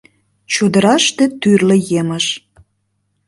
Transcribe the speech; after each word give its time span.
Чодыраште 0.53 1.23
тӱрлӧ 1.41 1.77
емыж 1.99 2.25